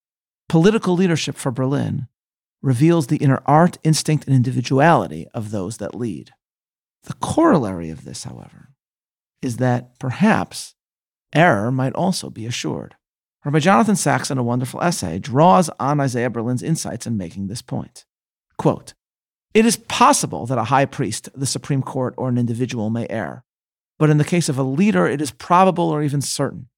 Political 0.49 0.95
leadership 0.95 1.37
for 1.37 1.51
Berlin 1.51 2.09
reveals 2.63 3.09
the 3.09 3.17
inner 3.19 3.43
art, 3.47 3.79
instinct, 3.85 4.27
and 4.27 4.35
individuality 4.35 5.27
of 5.35 5.51
those 5.51 5.79
that 5.79 5.95
lead. 5.95 6.31
The 7.05 7.15
corollary 7.15 7.91
of 7.91 8.05
this, 8.05 8.25
however, 8.25 8.71
is 9.41 9.57
that 9.57 9.99
perhaps 9.99 10.75
error 11.35 11.71
might 11.71 11.95
also 11.95 12.31
be 12.31 12.47
assured. 12.47 12.97
Rabbi 13.45 13.59
Jonathan 13.59 13.97
Sacks, 13.97 14.31
in 14.31 14.39
a 14.39 14.43
wonderful 14.43 14.81
essay, 14.83 15.19
draws 15.19 15.69
on 15.81 16.01
Isaiah 16.01 16.31
Berlin's 16.31 16.63
insights 16.63 17.07
in 17.07 17.17
making 17.17 17.49
this 17.49 17.63
point. 17.63 18.05
Quote, 18.57 18.95
it 19.53 19.67
is 19.67 19.77
possible 19.77 20.47
that 20.47 20.59
a 20.59 20.65
high 20.65 20.87
priest, 20.87 21.29
the 21.35 21.47
Supreme 21.47 21.83
Court, 21.83 22.15
or 22.17 22.29
an 22.29 22.39
individual 22.39 22.89
may 22.89 23.07
err. 23.11 23.45
But 23.99 24.11
in 24.11 24.19
the 24.19 24.25
case 24.25 24.49
of 24.49 24.59
a 24.59 24.63
leader, 24.63 25.07
it 25.07 25.21
is 25.21 25.31
probable 25.31 25.91
or 25.91 26.03
even 26.03 26.23
certain. 26.23 26.69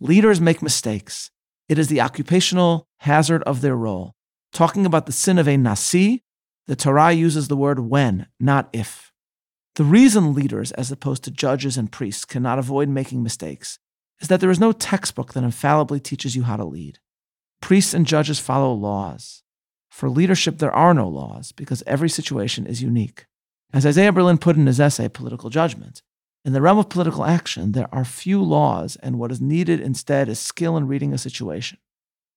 Leaders 0.00 0.40
make 0.40 0.60
mistakes. 0.60 1.30
It 1.68 1.78
is 1.78 1.88
the 1.88 2.00
occupational 2.00 2.86
hazard 2.98 3.42
of 3.44 3.60
their 3.60 3.76
role. 3.76 4.14
Talking 4.52 4.84
about 4.86 5.06
the 5.06 5.12
sin 5.12 5.38
of 5.38 5.48
a 5.48 5.56
nasi, 5.56 6.24
the 6.66 6.76
Torah 6.76 7.12
uses 7.12 7.48
the 7.48 7.56
word 7.56 7.80
when, 7.80 8.26
not 8.38 8.68
if. 8.72 9.12
The 9.76 9.84
reason 9.84 10.34
leaders, 10.34 10.72
as 10.72 10.90
opposed 10.90 11.24
to 11.24 11.30
judges 11.30 11.76
and 11.76 11.92
priests, 11.92 12.24
cannot 12.24 12.58
avoid 12.58 12.88
making 12.88 13.22
mistakes 13.22 13.78
is 14.20 14.28
that 14.28 14.40
there 14.40 14.50
is 14.50 14.60
no 14.60 14.72
textbook 14.72 15.32
that 15.32 15.44
infallibly 15.44 16.00
teaches 16.00 16.34
you 16.34 16.44
how 16.44 16.56
to 16.56 16.64
lead. 16.64 16.98
Priests 17.60 17.94
and 17.94 18.06
judges 18.06 18.38
follow 18.38 18.72
laws. 18.72 19.42
For 19.90 20.08
leadership, 20.08 20.58
there 20.58 20.72
are 20.72 20.94
no 20.94 21.08
laws 21.08 21.52
because 21.52 21.82
every 21.86 22.08
situation 22.08 22.66
is 22.66 22.82
unique. 22.82 23.26
As 23.72 23.84
Isaiah 23.84 24.12
Berlin 24.12 24.38
put 24.38 24.56
in 24.56 24.66
his 24.66 24.80
essay, 24.80 25.08
Political 25.08 25.50
Judgment, 25.50 26.02
in 26.44 26.52
the 26.52 26.62
realm 26.62 26.78
of 26.78 26.88
political 26.88 27.24
action, 27.24 27.72
there 27.72 27.92
are 27.92 28.04
few 28.04 28.42
laws, 28.42 28.96
and 28.96 29.18
what 29.18 29.32
is 29.32 29.40
needed 29.40 29.80
instead 29.80 30.28
is 30.28 30.38
skill 30.38 30.76
in 30.76 30.86
reading 30.86 31.12
a 31.12 31.18
situation. 31.18 31.78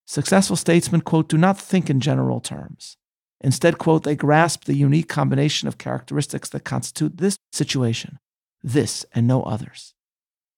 Successful 0.06 0.56
statesmen, 0.56 1.02
quote, 1.02 1.30
do 1.30 1.38
not 1.38 1.60
think 1.60 1.90
in 1.90 2.00
general 2.00 2.42
terms. 2.42 2.98
Instead, 3.40 3.78
quote, 3.78 4.04
they 4.04 4.16
grasp 4.16 4.66
the 4.66 4.76
unique 4.76 5.08
combination 5.08 5.68
of 5.68 5.78
characteristics 5.78 6.50
that 6.50 6.64
constitute 6.64 7.18
this 7.18 7.38
situation, 7.52 8.20
this 8.62 9.06
and 9.14 9.28
no 9.28 9.44
others. 9.44 9.94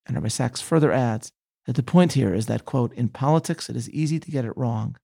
And 0.05 0.15
Rabbi 0.15 0.27
Sacks 0.27 0.61
further 0.61 0.91
adds 0.91 1.31
that 1.65 1.75
the 1.75 1.83
point 1.83 2.13
here 2.13 2.33
is 2.33 2.47
that, 2.47 2.65
quote, 2.65 2.93
in 2.93 3.09
politics 3.09 3.69
it 3.69 3.75
is 3.75 3.89
easy 3.89 4.19
to 4.19 4.31
get 4.31 4.45
it 4.45 4.57
wrong, 4.57 4.97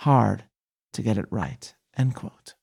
hard 0.00 0.44
to 0.92 1.02
get 1.02 1.18
it 1.18 1.26
right, 1.30 1.74
end 1.96 2.14
quote. 2.14 2.54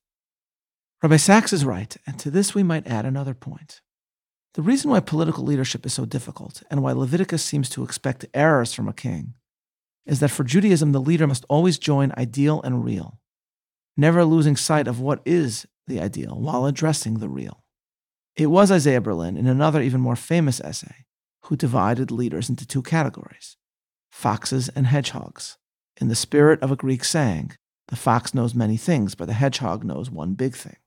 Rabbi 1.01 1.17
Sacks 1.17 1.53
is 1.53 1.65
right, 1.65 1.95
and 2.07 2.19
to 2.19 2.31
this 2.31 2.55
we 2.55 2.63
might 2.63 2.87
add 2.87 3.05
another 3.05 3.33
point. 3.33 3.81
The 4.55 4.61
reason 4.61 4.89
why 4.89 5.01
political 5.01 5.43
leadership 5.43 5.85
is 5.85 5.93
so 5.93 6.05
difficult 6.05 6.63
and 6.71 6.81
why 6.81 6.93
Leviticus 6.93 7.43
seems 7.43 7.69
to 7.71 7.83
expect 7.83 8.25
errors 8.33 8.73
from 8.73 8.87
a 8.87 8.93
king 8.93 9.33
is 10.05 10.19
that 10.19 10.31
for 10.31 10.43
Judaism, 10.43 10.93
the 10.93 11.01
leader 11.01 11.27
must 11.27 11.45
always 11.49 11.77
join 11.77 12.13
ideal 12.17 12.61
and 12.61 12.85
real, 12.85 13.19
never 13.97 14.23
losing 14.23 14.55
sight 14.55 14.87
of 14.87 14.99
what 14.99 15.21
is 15.25 15.65
the 15.87 15.99
ideal 15.99 16.39
while 16.39 16.65
addressing 16.65 17.15
the 17.15 17.27
real. 17.27 17.63
It 18.35 18.47
was 18.47 18.71
Isaiah 18.71 19.01
Berlin, 19.01 19.35
in 19.35 19.47
another 19.47 19.81
even 19.81 20.01
more 20.01 20.15
famous 20.15 20.61
essay, 20.61 21.05
who 21.45 21.55
divided 21.55 22.11
leaders 22.11 22.49
into 22.49 22.65
two 22.65 22.81
categories 22.81 23.57
foxes 24.11 24.69
and 24.69 24.87
hedgehogs. 24.87 25.57
In 25.99 26.07
the 26.07 26.15
spirit 26.15 26.61
of 26.61 26.71
a 26.71 26.77
Greek 26.77 27.03
saying, 27.03 27.51
the 27.89 27.97
fox 27.97 28.33
knows 28.33 28.55
many 28.55 28.77
things, 28.77 29.13
but 29.13 29.25
the 29.25 29.33
hedgehog 29.33 29.83
knows 29.83 30.09
one 30.09 30.35
big 30.35 30.55
thing. 30.55 30.77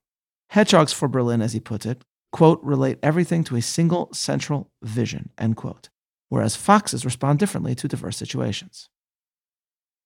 Hedgehogs, 0.49 0.93
for 0.93 1.07
Berlin, 1.07 1.41
as 1.41 1.53
he 1.53 1.59
puts 1.59 1.85
it, 1.85 2.03
quote, 2.31 2.59
relate 2.63 2.97
everything 3.03 3.43
to 3.43 3.55
a 3.55 3.61
single 3.61 4.09
central 4.13 4.71
vision, 4.81 5.29
end 5.37 5.57
quote, 5.57 5.89
whereas 6.29 6.55
foxes 6.55 7.05
respond 7.05 7.37
differently 7.37 7.75
to 7.75 7.87
diverse 7.87 8.17
situations. 8.17 8.89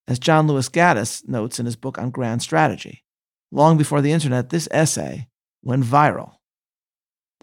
As 0.06 0.20
John 0.20 0.48
Lewis 0.48 0.68
Gaddis 0.68 1.26
notes 1.28 1.60
in 1.60 1.66
his 1.66 1.78
book 1.78 1.98
on 1.98 2.12
grand 2.12 2.42
strategy, 2.42 3.06
long 3.52 3.78
before 3.78 4.02
the 4.02 4.12
internet, 4.12 4.50
this 4.50 4.68
essay 4.70 5.30
went 5.64 5.86
viral. 5.86 6.34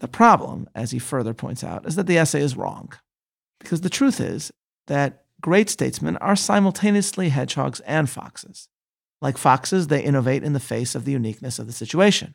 The 0.01 0.07
problem, 0.07 0.67
as 0.73 0.89
he 0.89 0.99
further 0.99 1.33
points 1.33 1.63
out, 1.63 1.85
is 1.85 1.95
that 1.95 2.07
the 2.07 2.17
essay 2.17 2.41
is 2.41 2.57
wrong. 2.57 2.91
Because 3.59 3.81
the 3.81 3.89
truth 3.89 4.19
is 4.19 4.51
that 4.87 5.25
great 5.39 5.69
statesmen 5.69 6.17
are 6.17 6.35
simultaneously 6.35 7.29
hedgehogs 7.29 7.81
and 7.81 8.09
foxes. 8.09 8.67
Like 9.21 9.37
foxes, 9.37 9.87
they 9.87 10.03
innovate 10.03 10.43
in 10.43 10.53
the 10.53 10.59
face 10.59 10.95
of 10.95 11.05
the 11.05 11.11
uniqueness 11.11 11.59
of 11.59 11.67
the 11.67 11.71
situation. 11.71 12.33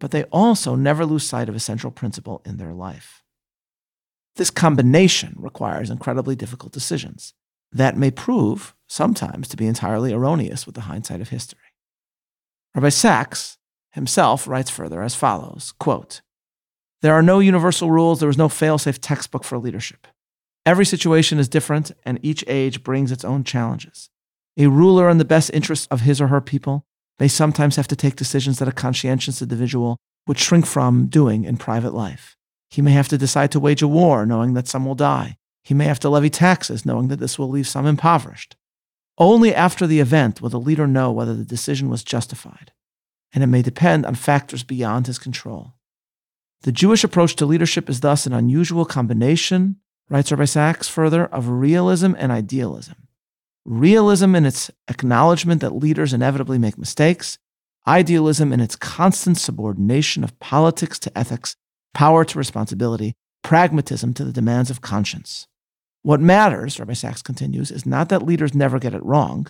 But 0.00 0.10
they 0.10 0.24
also 0.24 0.74
never 0.74 1.06
lose 1.06 1.24
sight 1.24 1.48
of 1.48 1.54
a 1.54 1.60
central 1.60 1.92
principle 1.92 2.42
in 2.44 2.56
their 2.56 2.74
life. 2.74 3.22
This 4.34 4.50
combination 4.50 5.36
requires 5.38 5.90
incredibly 5.90 6.34
difficult 6.34 6.72
decisions 6.72 7.34
that 7.70 7.96
may 7.96 8.10
prove 8.10 8.74
sometimes 8.88 9.46
to 9.46 9.56
be 9.56 9.68
entirely 9.68 10.12
erroneous 10.12 10.66
with 10.66 10.74
the 10.74 10.82
hindsight 10.82 11.20
of 11.20 11.28
history. 11.28 11.60
Rabbi 12.74 12.88
Sacks 12.88 13.58
himself 13.92 14.48
writes 14.48 14.70
further 14.70 15.02
as 15.02 15.14
follows 15.14 15.72
quote, 15.78 16.20
There 17.02 17.14
are 17.14 17.22
no 17.22 17.38
universal 17.38 17.90
rules, 17.90 18.20
there 18.20 18.28
is 18.28 18.36
no 18.36 18.48
fail 18.48 18.76
safe 18.76 19.00
textbook 19.00 19.44
for 19.44 19.58
leadership. 19.58 20.06
Every 20.66 20.84
situation 20.84 21.38
is 21.38 21.48
different, 21.48 21.92
and 22.04 22.18
each 22.22 22.44
age 22.46 22.82
brings 22.82 23.10
its 23.10 23.24
own 23.24 23.44
challenges. 23.44 24.10
A 24.58 24.66
ruler 24.66 25.08
in 25.08 25.18
the 25.18 25.24
best 25.24 25.50
interests 25.54 25.86
of 25.90 26.02
his 26.02 26.20
or 26.20 26.26
her 26.26 26.42
people 26.42 26.84
may 27.18 27.28
sometimes 27.28 27.76
have 27.76 27.88
to 27.88 27.96
take 27.96 28.16
decisions 28.16 28.58
that 28.58 28.68
a 28.68 28.72
conscientious 28.72 29.40
individual 29.40 29.96
would 30.26 30.38
shrink 30.38 30.66
from 30.66 31.06
doing 31.06 31.44
in 31.44 31.56
private 31.56 31.94
life. 31.94 32.36
He 32.68 32.82
may 32.82 32.92
have 32.92 33.08
to 33.08 33.18
decide 33.18 33.50
to 33.52 33.60
wage 33.60 33.82
a 33.82 33.88
war 33.88 34.26
knowing 34.26 34.52
that 34.54 34.68
some 34.68 34.84
will 34.84 34.94
die, 34.94 35.36
he 35.64 35.74
may 35.74 35.84
have 35.84 36.00
to 36.00 36.10
levy 36.10 36.30
taxes, 36.30 36.84
knowing 36.84 37.08
that 37.08 37.18
this 37.18 37.38
will 37.38 37.48
leave 37.48 37.68
some 37.68 37.86
impoverished. 37.86 38.56
Only 39.18 39.54
after 39.54 39.86
the 39.86 40.00
event 40.00 40.40
will 40.40 40.50
the 40.50 40.60
leader 40.60 40.86
know 40.86 41.10
whether 41.12 41.34
the 41.34 41.44
decision 41.44 41.88
was 41.88 42.04
justified, 42.04 42.72
and 43.32 43.42
it 43.42 43.48
may 43.48 43.62
depend 43.62 44.06
on 44.06 44.14
factors 44.14 44.62
beyond 44.62 45.06
his 45.06 45.18
control. 45.18 45.74
The 46.62 46.72
Jewish 46.72 47.04
approach 47.04 47.36
to 47.36 47.46
leadership 47.46 47.88
is 47.88 48.00
thus 48.00 48.26
an 48.26 48.34
unusual 48.34 48.84
combination, 48.84 49.76
writes 50.10 50.30
Rabbi 50.30 50.44
Sacks 50.44 50.88
further, 50.88 51.24
of 51.26 51.48
realism 51.48 52.14
and 52.18 52.30
idealism. 52.30 53.08
Realism 53.64 54.34
in 54.34 54.44
its 54.44 54.70
acknowledgement 54.86 55.62
that 55.62 55.74
leaders 55.74 56.12
inevitably 56.12 56.58
make 56.58 56.76
mistakes, 56.76 57.38
idealism 57.86 58.52
in 58.52 58.60
its 58.60 58.76
constant 58.76 59.38
subordination 59.38 60.22
of 60.22 60.38
politics 60.38 60.98
to 60.98 61.18
ethics, 61.18 61.56
power 61.94 62.26
to 62.26 62.38
responsibility, 62.38 63.14
pragmatism 63.42 64.12
to 64.12 64.24
the 64.24 64.32
demands 64.32 64.68
of 64.68 64.82
conscience. 64.82 65.46
What 66.02 66.20
matters, 66.20 66.78
Rabbi 66.78 66.92
Sacks 66.92 67.22
continues, 67.22 67.70
is 67.70 67.86
not 67.86 68.10
that 68.10 68.22
leaders 68.22 68.54
never 68.54 68.78
get 68.78 68.94
it 68.94 69.04
wrong. 69.04 69.46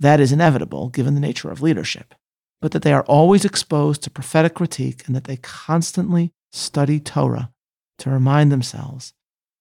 That 0.00 0.18
is 0.18 0.32
inevitable 0.32 0.88
given 0.88 1.14
the 1.14 1.20
nature 1.20 1.50
of 1.50 1.62
leadership, 1.62 2.14
but 2.60 2.72
that 2.72 2.82
they 2.82 2.92
are 2.92 3.04
always 3.04 3.44
exposed 3.44 4.02
to 4.02 4.10
prophetic 4.10 4.54
critique 4.54 5.06
and 5.06 5.14
that 5.14 5.24
they 5.24 5.36
constantly 5.36 6.32
study 6.50 7.00
Torah 7.00 7.52
to 7.98 8.10
remind 8.10 8.50
themselves 8.50 9.12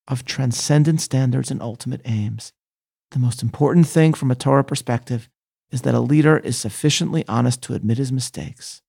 of 0.08 0.25
transcendent 0.25 1.01
standards 1.01 1.51
and 1.51 1.62
ultimate 1.62 2.01
aims. 2.06 2.53
The 3.12 3.20
most 3.20 3.41
important 3.41 3.88
thing 3.88 4.13
from 4.13 4.32
a 4.32 4.36
Torah 4.36 4.63
perspective 4.63 5.29
is 5.72 5.82
that 5.82 5.96
a 5.96 6.00
leader 6.00 6.38
is 6.38 6.58
sufficiently 6.58 7.25
honest 7.27 7.62
to 7.63 7.74
admit 7.74 7.98
his 7.98 8.12
mistakes, 8.12 8.82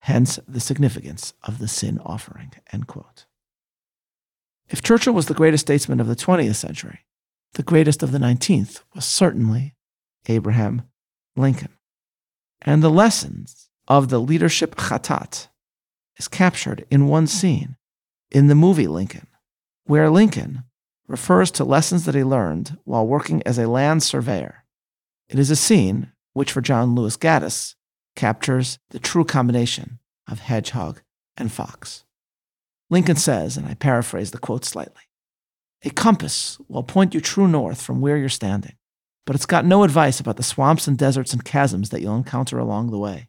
hence 0.00 0.38
the 0.46 0.60
significance 0.60 1.34
of 1.42 1.58
the 1.58 1.68
sin 1.68 1.98
offering. 2.04 2.52
End 2.72 2.86
quote. 2.86 3.26
If 4.68 4.82
Churchill 4.82 5.14
was 5.14 5.26
the 5.26 5.34
greatest 5.34 5.62
statesman 5.62 5.98
of 5.98 6.06
the 6.06 6.14
20th 6.14 6.54
century, 6.54 7.00
the 7.54 7.64
greatest 7.64 8.02
of 8.02 8.12
the 8.12 8.18
19th 8.18 8.82
was 8.94 9.04
certainly 9.04 9.74
Abraham 10.28 10.82
Lincoln. 11.36 11.72
And 12.62 12.82
the 12.82 12.90
lessons 12.90 13.68
of 13.88 14.08
the 14.08 14.20
leadership 14.20 14.76
chatat 14.76 15.48
is 16.20 16.28
captured 16.28 16.84
in 16.90 17.08
one 17.08 17.26
scene 17.26 17.76
in 18.30 18.48
the 18.48 18.54
movie 18.54 18.86
Lincoln, 18.86 19.26
where 19.86 20.10
Lincoln 20.10 20.64
refers 21.08 21.50
to 21.50 21.64
lessons 21.64 22.04
that 22.04 22.14
he 22.14 22.22
learned 22.22 22.76
while 22.84 23.06
working 23.06 23.42
as 23.46 23.56
a 23.56 23.66
land 23.66 24.02
surveyor. 24.02 24.66
It 25.30 25.38
is 25.38 25.50
a 25.50 25.56
scene 25.56 26.12
which, 26.34 26.52
for 26.52 26.60
John 26.60 26.94
Lewis 26.94 27.16
Gaddis, 27.16 27.74
captures 28.16 28.78
the 28.90 28.98
true 28.98 29.24
combination 29.24 29.98
of 30.28 30.40
hedgehog 30.40 31.00
and 31.38 31.50
fox. 31.50 32.04
Lincoln 32.90 33.16
says, 33.16 33.56
and 33.56 33.66
I 33.66 33.72
paraphrase 33.72 34.30
the 34.30 34.36
quote 34.38 34.66
slightly 34.66 35.04
A 35.86 35.90
compass 35.90 36.58
will 36.68 36.82
point 36.82 37.14
you 37.14 37.22
true 37.22 37.48
north 37.48 37.80
from 37.80 38.02
where 38.02 38.18
you're 38.18 38.28
standing, 38.28 38.76
but 39.24 39.34
it's 39.34 39.46
got 39.46 39.64
no 39.64 39.84
advice 39.84 40.20
about 40.20 40.36
the 40.36 40.42
swamps 40.42 40.86
and 40.86 40.98
deserts 40.98 41.32
and 41.32 41.46
chasms 41.46 41.88
that 41.88 42.02
you'll 42.02 42.16
encounter 42.16 42.58
along 42.58 42.90
the 42.90 42.98
way. 42.98 43.28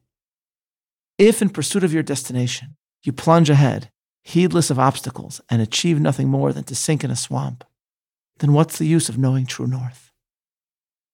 If, 1.18 1.42
in 1.42 1.52
pursuit 1.52 1.86
of 1.86 1.94
your 1.94 2.04
destination, 2.04 2.76
you 3.04 3.14
plunge 3.14 3.50
ahead, 3.50 3.90
heedless 4.24 4.70
of 4.70 4.80
obstacles, 4.80 5.42
and 5.50 5.62
achieve 5.62 6.00
nothing 6.00 6.28
more 6.28 6.54
than 6.54 6.64
to 6.66 6.76
sink 6.76 7.04
in 7.04 7.12
a 7.12 7.16
swamp, 7.16 7.64
then 8.40 8.54
what's 8.54 8.78
the 8.78 8.88
use 8.88 9.10
of 9.10 9.18
knowing 9.18 9.46
true 9.46 9.68
north? 9.68 10.12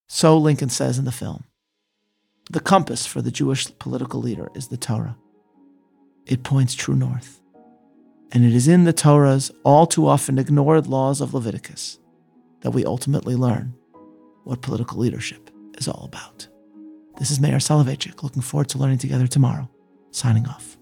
So 0.08 0.38
Lincoln 0.38 0.70
says 0.70 0.98
in 0.98 1.06
the 1.06 1.12
film. 1.12 1.44
The 2.50 2.62
compass 2.62 3.06
for 3.06 3.22
the 3.22 3.32
Jewish 3.32 3.68
political 3.78 4.22
leader 4.22 4.50
is 4.56 4.70
the 4.70 4.78
Torah. 4.78 5.18
It 6.26 6.44
points 6.44 6.74
true 6.76 6.96
north 6.96 7.42
and 8.32 8.44
it 8.44 8.54
is 8.54 8.68
in 8.68 8.84
the 8.84 8.94
Torah's 8.94 9.52
all 9.64 9.88
too 9.88 10.08
often 10.08 10.38
ignored 10.38 10.88
laws 10.88 11.22
of 11.22 11.34
Leviticus 11.34 12.00
that 12.62 12.72
we 12.72 12.86
ultimately 12.86 13.36
learn 13.36 13.74
what 14.44 14.62
political 14.62 14.98
leadership 14.98 15.50
is 15.78 15.88
all 15.88 16.04
about. 16.06 16.48
This 17.20 17.32
is 17.32 17.40
Meir 17.40 17.58
Soloveichik, 17.58 18.24
looking 18.24 18.42
forward 18.42 18.70
to 18.70 18.78
learning 18.78 19.00
together 19.00 19.28
tomorrow. 19.28 19.70
Signing 20.12 20.48
off. 20.48 20.77